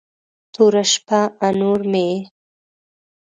[0.53, 2.17] توره شپه، انور مې یې